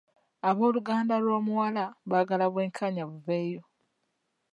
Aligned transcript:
Abooluganda 0.49 1.15
lw'omuwala 1.25 1.83
baagala 2.09 2.45
bwenkanya 2.53 3.03
buveeyo. 3.09 3.61